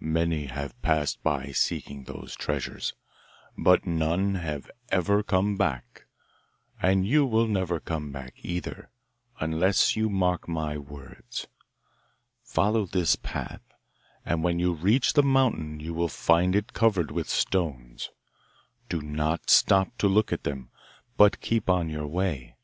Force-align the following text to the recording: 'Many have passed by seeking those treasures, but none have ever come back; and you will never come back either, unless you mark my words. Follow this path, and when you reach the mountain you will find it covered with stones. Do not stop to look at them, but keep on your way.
'Many 0.00 0.46
have 0.46 0.72
passed 0.80 1.22
by 1.22 1.48
seeking 1.52 2.04
those 2.04 2.34
treasures, 2.34 2.94
but 3.58 3.86
none 3.86 4.36
have 4.36 4.70
ever 4.88 5.22
come 5.22 5.58
back; 5.58 6.06
and 6.80 7.06
you 7.06 7.26
will 7.26 7.46
never 7.46 7.78
come 7.78 8.10
back 8.10 8.32
either, 8.42 8.88
unless 9.38 9.94
you 9.94 10.08
mark 10.08 10.48
my 10.48 10.78
words. 10.78 11.46
Follow 12.42 12.86
this 12.86 13.16
path, 13.16 13.60
and 14.24 14.42
when 14.42 14.58
you 14.58 14.72
reach 14.72 15.12
the 15.12 15.22
mountain 15.22 15.78
you 15.78 15.92
will 15.92 16.08
find 16.08 16.56
it 16.56 16.72
covered 16.72 17.10
with 17.10 17.28
stones. 17.28 18.08
Do 18.88 19.02
not 19.02 19.50
stop 19.50 19.98
to 19.98 20.08
look 20.08 20.32
at 20.32 20.44
them, 20.44 20.70
but 21.18 21.42
keep 21.42 21.68
on 21.68 21.90
your 21.90 22.06
way. 22.06 22.56